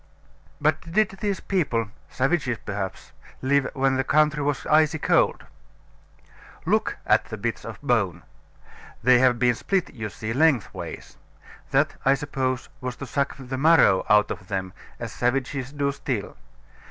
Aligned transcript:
But 0.59 0.91
did 0.93 1.09
these 1.21 1.39
people 1.41 1.91
(savages 2.09 2.57
perhaps) 2.65 3.11
live 3.43 3.69
when 3.75 3.97
the 3.97 4.03
country 4.03 4.41
was 4.41 4.65
icy 4.65 4.97
cold? 4.97 5.43
Look 6.65 6.97
at 7.05 7.25
the 7.25 7.37
bits 7.37 7.63
of 7.63 7.79
bone. 7.83 8.23
They 9.03 9.19
have 9.19 9.37
been 9.37 9.53
split, 9.53 9.93
you 9.93 10.09
see, 10.09 10.33
lengthways; 10.33 11.17
that, 11.69 11.97
I 12.03 12.15
suppose, 12.15 12.67
was 12.79 12.95
to 12.95 13.05
suck 13.05 13.35
the 13.37 13.59
marrow 13.59 14.03
out 14.09 14.31
of 14.31 14.47
them, 14.47 14.73
as 14.99 15.13
savages 15.13 15.71
do 15.71 15.91
still. 15.91 16.35